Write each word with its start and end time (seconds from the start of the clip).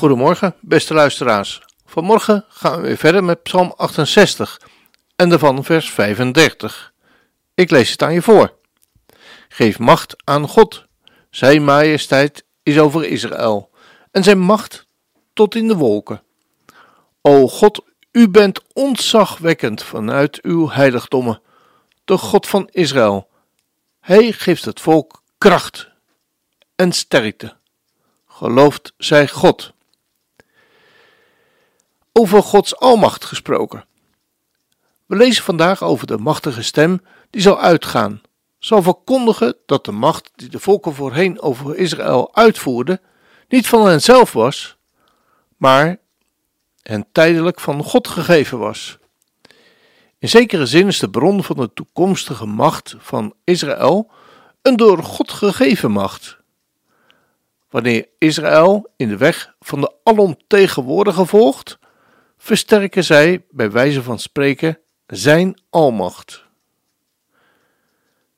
Goedemorgen, 0.00 0.54
beste 0.60 0.94
luisteraars. 0.94 1.62
Vanmorgen 1.86 2.44
gaan 2.48 2.80
we 2.80 2.86
weer 2.86 2.96
verder 2.96 3.24
met 3.24 3.42
Psalm 3.42 3.72
68 3.76 4.60
en 5.16 5.28
daarvan 5.28 5.64
vers 5.64 5.90
35. 5.90 6.92
Ik 7.54 7.70
lees 7.70 7.90
het 7.90 8.02
aan 8.02 8.12
je 8.12 8.22
voor. 8.22 8.54
Geef 9.48 9.78
macht 9.78 10.16
aan 10.24 10.48
God. 10.48 10.84
Zijn 11.30 11.64
majesteit 11.64 12.44
is 12.62 12.78
over 12.78 13.04
Israël 13.04 13.70
en 14.10 14.24
zijn 14.24 14.38
macht 14.38 14.86
tot 15.32 15.54
in 15.54 15.68
de 15.68 15.76
wolken. 15.76 16.22
O 17.22 17.48
God, 17.48 17.84
u 18.12 18.28
bent 18.28 18.60
ontzagwekkend 18.72 19.82
vanuit 19.82 20.42
uw 20.42 20.70
heiligdommen, 20.70 21.42
de 22.04 22.18
God 22.18 22.46
van 22.46 22.68
Israël. 22.72 23.28
Hij 24.00 24.32
geeft 24.32 24.64
het 24.64 24.80
volk 24.80 25.22
kracht 25.38 25.88
en 26.76 26.92
sterkte. 26.92 27.56
Gelooft 28.26 28.92
zij 28.96 29.28
God 29.28 29.78
over 32.20 32.42
Gods 32.42 32.76
almacht 32.76 33.24
gesproken. 33.24 33.84
We 35.06 35.16
lezen 35.16 35.44
vandaag 35.44 35.82
over 35.82 36.06
de 36.06 36.18
machtige 36.18 36.62
stem 36.62 37.00
die 37.30 37.40
zal 37.42 37.60
uitgaan, 37.60 38.20
zal 38.58 38.82
verkondigen 38.82 39.56
dat 39.66 39.84
de 39.84 39.92
macht 39.92 40.30
die 40.34 40.48
de 40.48 40.58
volken 40.58 40.94
voorheen 40.94 41.40
over 41.40 41.76
Israël 41.76 42.34
uitvoerden, 42.34 43.00
niet 43.48 43.66
van 43.66 43.86
henzelf 43.86 44.32
was, 44.32 44.76
maar 45.56 45.98
hen 46.82 47.06
tijdelijk 47.12 47.60
van 47.60 47.82
God 47.82 48.08
gegeven 48.08 48.58
was. 48.58 48.98
In 50.18 50.28
zekere 50.28 50.66
zin 50.66 50.86
is 50.86 50.98
de 50.98 51.10
bron 51.10 51.44
van 51.44 51.56
de 51.56 51.72
toekomstige 51.72 52.46
macht 52.46 52.94
van 52.98 53.34
Israël 53.44 54.10
een 54.62 54.76
door 54.76 55.02
God 55.02 55.32
gegeven 55.32 55.90
macht. 55.90 56.38
Wanneer 57.70 58.08
Israël 58.18 58.90
in 58.96 59.08
de 59.08 59.16
weg 59.16 59.54
van 59.60 59.80
de 59.80 59.94
alomtegenwoordige 60.04 61.26
volgt, 61.26 61.78
versterken 62.42 63.04
zij, 63.04 63.44
bij 63.50 63.70
wijze 63.70 64.02
van 64.02 64.18
spreken, 64.18 64.78
zijn 65.06 65.60
almacht. 65.70 66.44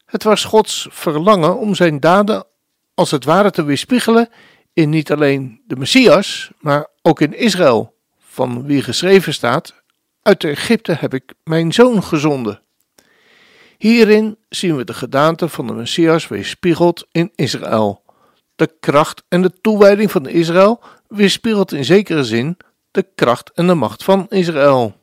Het 0.04 0.22
was 0.22 0.44
Gods 0.44 0.86
verlangen 0.90 1.58
om 1.58 1.74
zijn 1.74 2.00
daden 2.00 2.46
als 2.94 3.10
het 3.10 3.24
ware 3.24 3.50
te 3.50 3.64
weerspiegelen 3.64 4.28
in 4.72 4.88
niet 4.88 5.12
alleen 5.12 5.62
de 5.66 5.76
Messias, 5.76 6.50
maar 6.60 6.86
ook 7.02 7.20
in 7.20 7.34
Israël, 7.34 7.94
van 8.18 8.66
wie 8.66 8.82
geschreven 8.82 9.34
staat: 9.34 9.74
Uit 10.22 10.44
Egypte 10.44 10.92
heb 10.92 11.14
ik 11.14 11.34
mijn 11.44 11.72
zoon 11.72 12.02
gezonden. 12.02 12.60
Hierin 13.78 14.36
zien 14.48 14.76
we 14.76 14.84
de 14.84 14.94
gedaante 14.94 15.48
van 15.48 15.66
de 15.66 15.72
Messias 15.72 16.28
weerspiegeld 16.28 17.06
in 17.12 17.32
Israël. 17.34 18.02
De 18.54 18.76
kracht 18.80 19.22
en 19.28 19.42
de 19.42 19.52
toewijding 19.60 20.10
van 20.10 20.26
Israël 20.26 20.80
weerspiegelt 21.08 21.72
in 21.72 21.84
zekere 21.84 22.24
zin 22.24 22.56
de 22.92 23.06
kracht 23.14 23.52
en 23.52 23.66
de 23.66 23.74
macht 23.74 24.04
van 24.04 24.26
Israël. 24.28 25.00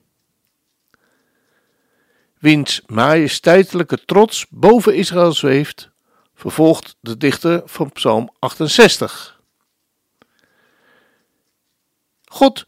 Wiens 2.39 2.81
majesteitelijke 2.85 4.05
trots 4.05 4.45
boven 4.49 4.95
Israël 4.95 5.31
zweeft, 5.31 5.89
vervolgt 6.33 6.95
de 6.99 7.17
dichter 7.17 7.61
van 7.65 7.91
Psalm 7.91 8.29
68. 8.39 9.41
God 12.25 12.65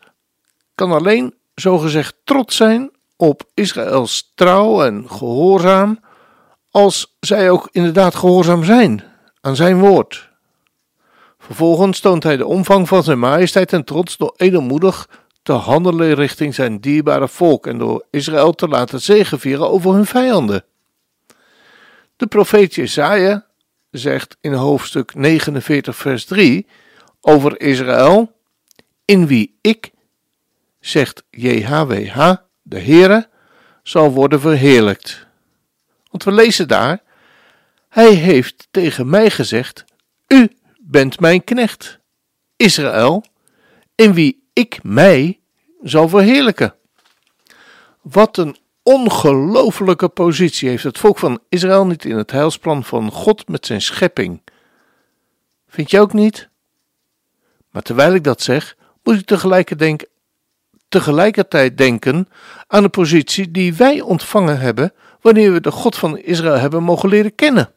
kan 0.76 0.92
alleen 0.92 1.36
zogezegd 1.56 2.16
trots 2.24 2.56
zijn 2.56 2.92
op 3.16 3.44
Israëls 3.54 4.32
trouw 4.36 4.84
en 4.84 5.10
gehoorzaam, 5.10 6.00
als 6.70 7.18
zij 7.20 7.50
ook 7.50 7.70
inderdaad 7.72 8.16
gehoorzaam 8.16 8.64
zijn 8.64 9.04
aan 9.42 9.56
zijn 9.56 9.80
woord. 9.80 10.31
Vervolgens 11.52 12.00
toont 12.00 12.24
hij 12.24 12.38
de 12.38 12.46
omvang 12.46 12.88
van 12.88 13.04
zijn 13.04 13.20
majesteit 13.20 13.74
en 13.74 13.84
trots 13.84 14.18
door 14.18 14.34
edelmoedig 14.38 15.10
te 15.44 15.52
handelen 15.52 16.14
richting 16.14 16.56
zijn 16.56 16.80
dierbare 16.80 17.28
volk 17.28 17.68
en 17.68 17.78
door 17.78 18.06
Israël 18.10 18.54
te 18.54 18.68
laten 18.68 19.02
zegevieren 19.02 19.70
over 19.70 19.94
hun 19.94 20.06
vijanden. 20.06 20.64
De 22.16 22.28
profeet 22.28 22.76
Jesaja 22.76 23.46
zegt 23.90 24.38
in 24.42 24.54
hoofdstuk 24.54 25.16
49 25.16 25.96
vers 25.96 26.26
3 26.26 26.68
over 27.22 27.62
Israël, 27.62 28.32
in 29.06 29.28
wie 29.28 29.58
ik, 29.62 29.92
zegt 30.80 31.24
JHWH, 31.30 32.34
de 32.62 32.80
Heere, 32.80 33.30
zal 33.84 34.12
worden 34.12 34.40
verheerlijkt. 34.40 35.28
Want 36.10 36.24
we 36.24 36.32
lezen 36.32 36.68
daar, 36.68 37.02
hij 37.90 38.14
heeft 38.14 38.68
tegen 38.72 39.10
mij 39.10 39.30
gezegd, 39.30 39.86
u 40.28 40.50
bent 40.92 41.20
mijn 41.20 41.44
knecht, 41.44 42.00
Israël, 42.56 43.24
in 43.96 44.14
wie 44.14 44.44
ik 44.54 44.80
mij 44.84 45.40
zal 45.82 46.10
verheerlijken. 46.10 46.76
Wat 48.02 48.38
een 48.38 48.58
ongelofelijke 48.84 50.10
positie 50.10 50.70
heeft 50.70 50.84
het 50.84 50.98
volk 50.98 51.20
van 51.20 51.40
Israël 51.50 51.86
niet 51.86 52.06
in 52.06 52.18
het 52.18 52.32
heilsplan 52.32 52.84
van 52.84 53.12
God 53.12 53.48
met 53.48 53.66
zijn 53.66 53.82
schepping. 53.82 54.42
Vind 55.68 55.92
je 55.92 56.00
ook 56.00 56.14
niet? 56.14 56.50
Maar 57.70 57.82
terwijl 57.82 58.14
ik 58.14 58.24
dat 58.24 58.42
zeg, 58.42 58.76
moet 59.04 59.20
ik 59.20 59.26
tegelijkertijd, 59.26 60.10
tegelijkertijd 60.90 61.78
denken 61.78 62.28
aan 62.68 62.84
de 62.84 62.90
positie 62.90 63.52
die 63.52 63.74
wij 63.74 64.02
ontvangen 64.02 64.60
hebben 64.60 64.94
wanneer 65.22 65.54
we 65.54 65.62
de 65.62 65.72
God 65.72 65.96
van 65.96 66.18
Israël 66.18 66.60
hebben 66.60 66.84
mogen 66.84 67.10
leren 67.10 67.36
kennen 67.36 67.74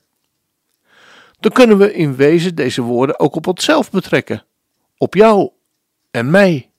dan 1.45 1.53
kunnen 1.53 1.79
we 1.79 1.93
in 1.93 2.17
wezen 2.17 2.55
deze 2.55 2.83
woorden 2.83 3.19
ook 3.19 3.35
op 3.35 3.47
onszelf 3.47 3.91
betrekken, 3.91 4.45
op 4.97 5.15
jou 5.15 5.51
en 6.11 6.31
mij. 6.31 6.71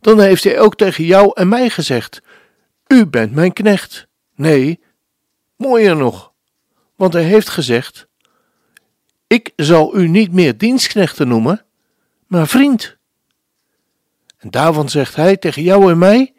Dan 0.00 0.20
heeft 0.20 0.44
hij 0.44 0.60
ook 0.60 0.76
tegen 0.76 1.04
jou 1.04 1.30
en 1.34 1.48
mij 1.48 1.70
gezegd: 1.70 2.22
U 2.86 3.06
bent 3.06 3.32
mijn 3.32 3.52
knecht. 3.52 4.06
Nee, 4.34 4.80
mooier 5.56 5.96
nog, 5.96 6.32
want 6.96 7.12
hij 7.12 7.22
heeft 7.22 7.48
gezegd: 7.48 8.06
Ik 9.26 9.52
zal 9.56 9.96
u 9.96 10.08
niet 10.08 10.32
meer 10.32 10.58
dienstknechten 10.58 11.28
noemen, 11.28 11.64
maar 12.26 12.48
vriend. 12.48 12.96
En 14.36 14.50
daarvan 14.50 14.88
zegt 14.88 15.16
hij 15.16 15.36
tegen 15.36 15.62
jou 15.62 15.90
en 15.90 15.98
mij: 15.98 16.34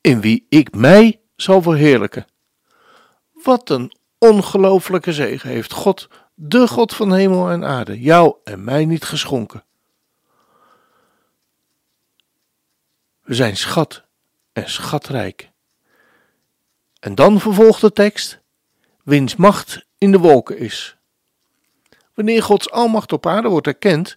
In 0.00 0.20
wie 0.20 0.46
ik 0.48 0.74
mij 0.74 1.20
zal 1.36 1.62
verheerlijken. 1.62 2.26
Wat 3.32 3.70
een 3.70 4.00
ongelooflijke 4.22 5.12
zegen 5.12 5.50
heeft 5.50 5.72
God, 5.72 6.08
de 6.34 6.68
God 6.68 6.94
van 6.94 7.14
hemel 7.14 7.50
en 7.50 7.64
aarde, 7.64 8.00
jou 8.00 8.36
en 8.44 8.64
mij 8.64 8.84
niet 8.84 9.04
geschonken. 9.04 9.64
We 13.22 13.34
zijn 13.34 13.56
schat 13.56 14.04
en 14.52 14.70
schatrijk. 14.70 15.50
En 17.00 17.14
dan 17.14 17.40
vervolgt 17.40 17.80
de 17.80 17.92
tekst, 17.92 18.40
wiens 19.04 19.36
macht 19.36 19.86
in 19.98 20.12
de 20.12 20.18
wolken 20.18 20.58
is. 20.58 20.96
Wanneer 22.14 22.42
Gods 22.42 22.70
almacht 22.70 23.12
op 23.12 23.26
aarde 23.26 23.48
wordt 23.48 23.66
erkend, 23.66 24.16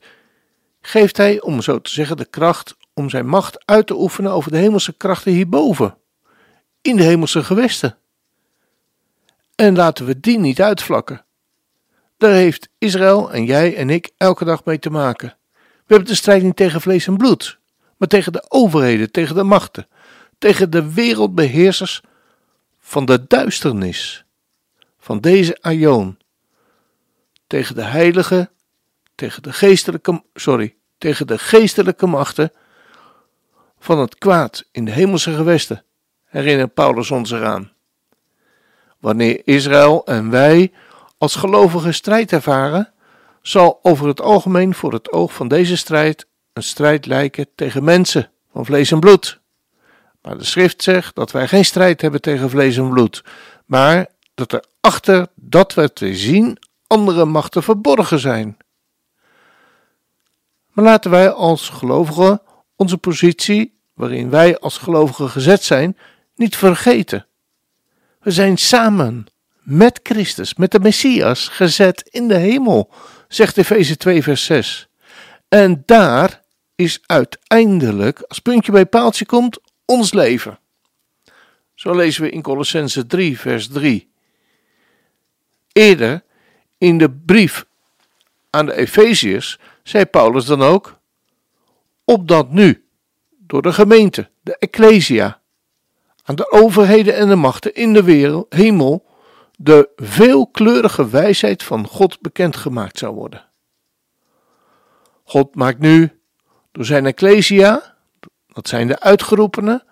geeft 0.81 1.17
Hij, 1.17 1.41
om 1.41 1.61
zo 1.61 1.81
te 1.81 1.91
zeggen, 1.91 2.17
de 2.17 2.25
kracht 2.25 2.75
om 2.93 3.09
zijn 3.09 3.27
macht 3.27 3.65
uit 3.65 3.87
te 3.87 3.95
oefenen 3.95 4.31
over 4.31 4.51
de 4.51 4.57
hemelse 4.57 4.93
krachten 4.93 5.31
hierboven, 5.31 5.97
in 6.81 6.95
de 6.95 7.03
hemelse 7.03 7.43
gewesten. 7.43 7.97
En 9.55 9.75
laten 9.75 10.05
we 10.05 10.19
die 10.19 10.39
niet 10.39 10.61
uitvlakken. 10.61 11.25
Daar 12.17 12.33
heeft 12.33 12.69
Israël 12.77 13.31
en 13.31 13.45
jij 13.45 13.75
en 13.75 13.89
ik 13.89 14.11
elke 14.17 14.45
dag 14.45 14.65
mee 14.65 14.79
te 14.79 14.89
maken. 14.89 15.37
We 15.53 15.93
hebben 15.93 16.07
de 16.07 16.15
strijd 16.15 16.43
niet 16.43 16.55
tegen 16.55 16.81
vlees 16.81 17.07
en 17.07 17.17
bloed, 17.17 17.59
maar 17.97 18.07
tegen 18.07 18.33
de 18.33 18.45
overheden, 18.47 19.11
tegen 19.11 19.35
de 19.35 19.43
machten, 19.43 19.87
tegen 20.37 20.69
de 20.69 20.93
wereldbeheersers 20.93 22.01
van 22.79 23.05
de 23.05 23.27
duisternis, 23.27 24.25
van 24.99 25.19
deze 25.19 25.57
aion, 25.61 26.17
tegen 27.47 27.75
de 27.75 27.83
heilige, 27.83 28.51
tegen 29.15 29.43
de 29.43 29.53
geestelijke, 29.53 30.23
sorry, 30.33 30.75
tegen 30.97 31.27
de 31.27 31.37
geestelijke 31.37 32.05
machten 32.05 32.51
van 33.79 33.99
het 33.99 34.17
kwaad 34.17 34.67
in 34.71 34.85
de 34.85 34.91
hemelse 34.91 35.35
gewesten, 35.35 35.83
herinnert 36.25 36.73
Paulus 36.73 37.11
ons 37.11 37.31
eraan 37.31 37.74
wanneer 39.05 39.41
Israël 39.43 40.05
en 40.05 40.29
wij 40.29 40.71
als 41.17 41.35
gelovige 41.35 41.91
strijd 41.91 42.31
ervaren, 42.31 42.93
zal 43.41 43.79
over 43.81 44.07
het 44.07 44.21
algemeen 44.21 44.73
voor 44.73 44.93
het 44.93 45.11
oog 45.11 45.33
van 45.33 45.47
deze 45.47 45.77
strijd 45.77 46.27
een 46.53 46.63
strijd 46.63 47.05
lijken 47.05 47.47
tegen 47.55 47.83
mensen 47.83 48.31
van 48.51 48.65
vlees 48.65 48.91
en 48.91 48.99
bloed. 48.99 49.39
Maar 50.21 50.37
de 50.37 50.43
schrift 50.43 50.83
zegt 50.83 51.15
dat 51.15 51.31
wij 51.31 51.47
geen 51.47 51.65
strijd 51.65 52.01
hebben 52.01 52.21
tegen 52.21 52.49
vlees 52.49 52.77
en 52.77 52.89
bloed, 52.89 53.23
maar 53.65 54.07
dat 54.35 54.51
er 54.51 54.63
achter 54.81 55.27
dat 55.35 55.73
wat 55.73 55.99
we 55.99 56.15
zien 56.15 56.57
andere 56.87 57.25
machten 57.25 57.63
verborgen 57.63 58.19
zijn. 58.19 58.57
Maar 60.71 60.85
laten 60.85 61.11
wij 61.11 61.31
als 61.31 61.69
gelovigen 61.69 62.41
onze 62.75 62.97
positie, 62.97 63.79
waarin 63.93 64.29
wij 64.29 64.59
als 64.59 64.77
gelovigen 64.77 65.29
gezet 65.29 65.63
zijn, 65.63 65.97
niet 66.35 66.55
vergeten. 66.55 67.27
We 68.25 68.31
zijn 68.31 68.57
samen 68.57 69.25
met 69.61 69.99
Christus, 70.03 70.55
met 70.55 70.71
de 70.71 70.79
Messias, 70.79 71.47
gezet 71.47 72.09
in 72.09 72.27
de 72.27 72.37
hemel, 72.37 72.91
zegt 73.27 73.57
Efeze 73.57 73.97
2, 73.97 74.23
vers 74.23 74.45
6. 74.45 74.87
En 75.47 75.83
daar 75.85 76.41
is 76.75 76.99
uiteindelijk, 77.05 78.19
als 78.21 78.39
puntje 78.39 78.71
bij 78.71 78.85
paaltje 78.85 79.25
komt, 79.25 79.59
ons 79.85 80.13
leven. 80.13 80.59
Zo 81.75 81.95
lezen 81.95 82.23
we 82.23 82.29
in 82.29 82.41
Colossense 82.41 83.05
3, 83.05 83.39
vers 83.39 83.67
3. 83.67 84.11
Eerder 85.71 86.23
in 86.77 86.97
de 86.97 87.11
brief 87.11 87.65
aan 88.49 88.65
de 88.65 88.75
Efeziërs 88.75 89.59
zei 89.83 90.05
Paulus 90.05 90.45
dan 90.45 90.61
ook: 90.61 90.99
Opdat 92.03 92.51
nu, 92.51 92.85
door 93.37 93.61
de 93.61 93.73
gemeente, 93.73 94.29
de 94.41 94.57
Ecclesia, 94.57 95.41
aan 96.25 96.35
de 96.35 96.51
overheden 96.51 97.15
en 97.15 97.27
de 97.27 97.35
machten 97.35 97.73
in 97.73 97.93
de 97.93 98.03
wereld, 98.03 98.53
hemel, 98.53 99.05
de 99.57 99.89
veelkleurige 99.95 101.09
wijsheid 101.09 101.63
van 101.63 101.87
God 101.87 102.21
bekendgemaakt 102.21 102.97
zou 102.97 103.15
worden. 103.15 103.45
God 105.23 105.55
maakt 105.55 105.79
nu 105.79 106.19
door 106.71 106.85
zijn 106.85 107.05
Ecclesia, 107.05 107.95
dat 108.47 108.67
zijn 108.67 108.87
de 108.87 108.99
uitgeroepenen, 108.99 109.83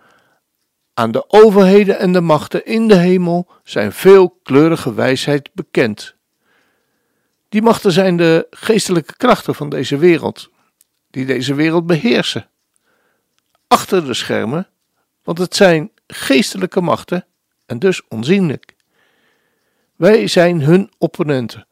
aan 0.94 1.12
de 1.12 1.24
overheden 1.28 2.00
en 2.00 2.14
de 2.14 2.22
machten 2.22 2.66
in 2.66 2.88
de 2.88 2.96
hemel 2.96 3.48
zijn 3.64 3.92
veelkleurige 3.92 4.94
wijsheid 4.94 5.50
bekend. 5.54 6.16
Die 7.50 7.62
machten 7.62 7.92
zijn 7.92 8.18
de 8.18 8.48
geestelijke 8.50 9.16
krachten 9.18 9.56
van 9.56 9.70
deze 9.70 9.98
wereld, 9.98 10.50
die 11.12 11.26
deze 11.26 11.54
wereld 11.54 11.86
beheersen. 11.86 12.50
Achter 13.68 14.06
de 14.06 14.14
schermen, 14.14 14.68
want 15.24 15.38
het 15.38 15.56
zijn 15.56 15.92
geestelijke 16.14 16.82
machten 16.82 17.26
en 17.66 17.80
dus 17.80 18.08
onzienlijk. 18.08 18.76
Wij 19.96 20.28
zijn 20.28 20.62
hun 20.62 20.92
opponenten, 20.98 21.68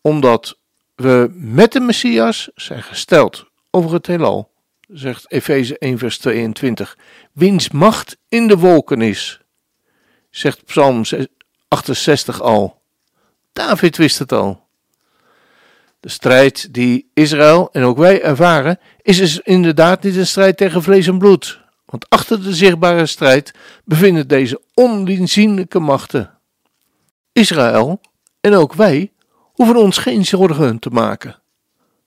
omdat 0.00 0.58
we 0.94 1.30
met 1.32 1.72
de 1.72 1.80
Messias 1.80 2.50
zijn 2.54 2.82
gesteld 2.82 3.46
over 3.70 3.92
het 3.92 4.06
heelal, 4.06 4.50
zegt 4.88 5.30
Efeze 5.30 5.78
1 5.78 5.98
vers 5.98 6.18
22, 6.18 6.98
wiens 7.32 7.70
macht 7.70 8.16
in 8.28 8.48
de 8.48 8.56
wolken 8.56 9.00
is, 9.00 9.40
zegt 10.30 10.64
Psalm 10.64 11.02
68 11.68 12.40
al. 12.40 12.82
David 13.52 13.96
wist 13.96 14.18
het 14.18 14.32
al. 14.32 14.66
De 16.00 16.08
strijd 16.08 16.74
die 16.74 17.10
Israël 17.14 17.68
en 17.72 17.82
ook 17.82 17.98
wij 17.98 18.22
ervaren, 18.22 18.78
is 19.02 19.16
dus 19.16 19.40
inderdaad 19.40 20.02
niet 20.02 20.16
een 20.16 20.26
strijd 20.26 20.56
tegen 20.56 20.82
vlees 20.82 21.06
en 21.06 21.18
bloed. 21.18 21.63
Want 21.94 22.08
achter 22.08 22.42
de 22.42 22.54
zichtbare 22.54 23.06
strijd 23.06 23.54
bevinden 23.84 24.28
deze 24.28 24.60
ondienzienlijke 24.74 25.78
machten. 25.78 26.38
Israël 27.32 28.00
en 28.40 28.54
ook 28.54 28.74
wij 28.74 29.12
hoeven 29.52 29.76
ons 29.76 29.98
geen 29.98 30.24
zorgen 30.24 30.78
te 30.78 30.90
maken. 30.90 31.42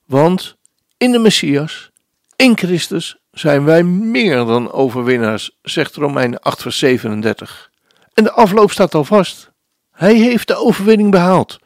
Want 0.06 0.56
in 0.96 1.12
de 1.12 1.18
Messias, 1.18 1.90
in 2.36 2.58
Christus, 2.58 3.16
zijn 3.30 3.64
wij 3.64 3.82
meer 3.82 4.36
dan 4.36 4.72
overwinnaars, 4.72 5.58
zegt 5.62 5.94
Romeinen 5.94 6.40
8 6.40 6.62
vers 6.62 6.78
37. 6.78 7.70
En 8.14 8.24
de 8.24 8.32
afloop 8.32 8.70
staat 8.70 8.94
al 8.94 9.04
vast. 9.04 9.50
Hij 9.90 10.14
heeft 10.14 10.48
de 10.48 10.56
overwinning 10.56 11.10
behaald. 11.10 11.58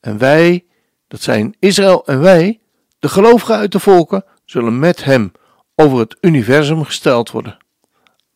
En 0.00 0.18
wij 0.18 0.64
dat 1.08 1.22
zijn 1.22 1.56
Israël 1.58 2.06
en 2.06 2.20
wij, 2.20 2.60
de 2.98 3.08
gelovigen 3.08 3.56
uit 3.56 3.72
de 3.72 3.80
volken, 3.80 4.24
zullen 4.44 4.78
met 4.78 5.04
hem 5.04 5.32
over 5.76 5.98
het 5.98 6.16
universum 6.20 6.84
gesteld 6.84 7.30
worden. 7.30 7.56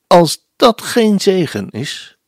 Als 0.07 0.47
dat 0.57 0.83
geen 0.83 1.21
zegen 1.21 1.71
is, 1.71 2.19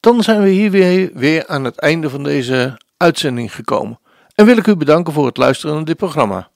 dan 0.00 0.22
zijn 0.22 0.42
we 0.42 0.48
hier 0.48 0.70
weer, 0.70 1.10
weer 1.14 1.46
aan 1.46 1.64
het 1.64 1.78
einde 1.78 2.10
van 2.10 2.22
deze 2.22 2.80
uitzending 2.96 3.54
gekomen. 3.54 3.98
En 4.34 4.46
wil 4.46 4.56
ik 4.56 4.66
u 4.66 4.76
bedanken 4.76 5.12
voor 5.12 5.26
het 5.26 5.36
luisteren 5.36 5.74
naar 5.74 5.84
dit 5.84 5.96
programma. 5.96 6.50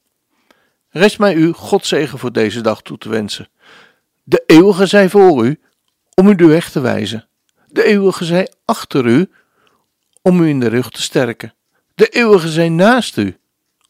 Rest 0.91 1.19
mij 1.19 1.35
u 1.35 1.55
zegen 1.81 2.19
voor 2.19 2.33
deze 2.33 2.61
dag 2.61 2.83
toe 2.83 2.99
te 2.99 3.09
wensen. 3.09 3.49
De 4.23 4.43
eeuwige 4.47 4.87
zij 4.87 5.09
voor 5.09 5.47
u, 5.47 5.61
om 6.15 6.29
u 6.29 6.35
de 6.35 6.47
weg 6.47 6.71
te 6.71 6.81
wijzen. 6.81 7.29
De 7.67 7.85
eeuwige 7.85 8.25
zij 8.25 8.53
achter 8.65 9.07
u, 9.07 9.31
om 10.23 10.41
u 10.41 10.49
in 10.49 10.61
de 10.61 10.69
rug 10.69 10.91
te 10.91 11.03
sterken. 11.03 11.55
De 11.95 12.09
eeuwige 12.09 12.49
zij 12.49 12.69
naast 12.69 13.17
u, 13.17 13.37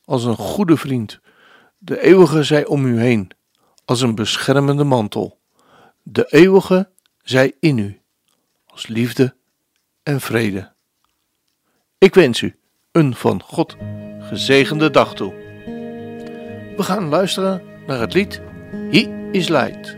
als 0.05 0.25
een 0.25 0.37
goede 0.37 0.77
vriend. 0.77 1.21
De 1.79 2.01
eeuwige 2.01 2.43
zij 2.43 2.67
om 2.67 2.87
u 2.87 3.01
heen, 3.01 3.31
als 3.89 4.01
een 4.01 4.15
beschermende 4.15 4.85
mantel. 4.85 5.39
De 6.03 6.27
eeuwige 6.29 6.91
zij 7.23 7.53
in 7.61 7.79
u, 7.79 8.01
als 8.67 8.87
liefde 8.87 9.35
en 10.03 10.21
vrede. 10.21 10.73
Ik 11.99 12.15
wens 12.15 12.41
u 12.41 12.59
een 12.93 13.15
van 13.15 13.43
God 13.43 13.77
gezegende 14.21 14.91
dag 14.91 15.15
toe. 15.15 15.33
We 16.77 16.83
gaan 16.83 17.09
luisteren 17.09 17.63
naar 17.87 18.01
het 18.01 18.15
lied 18.15 18.41
He 18.71 19.29
is 19.33 19.49
Light. 19.49 19.98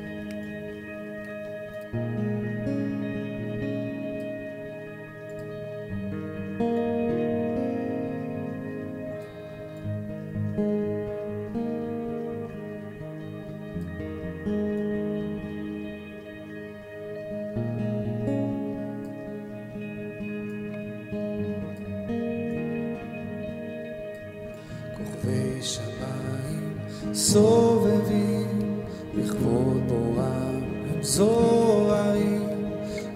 זוהרים 31.11 32.49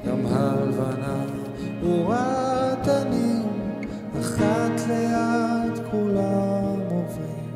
גם 0.06 0.26
הלבנה 0.26 1.24
ורעתנים 1.82 3.42
אחת 4.20 4.80
ליד 4.88 5.86
כולם 5.90 6.80
עוברים. 6.90 7.54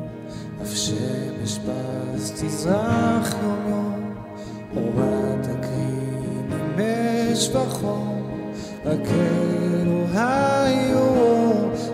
אף 0.62 0.71
שמש 0.75 1.59
פס 1.59 2.30
תזרח 2.30 3.35
יום 3.42 3.59
יום 3.68 4.14
אורת 4.76 5.47
הקרין 5.47 6.50
נמש 6.50 7.49
וחום 7.49 8.30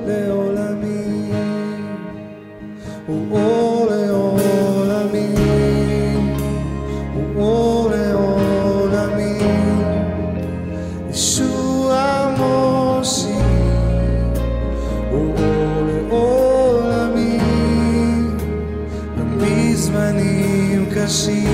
לעולמי 0.06 0.43
see 21.08 21.53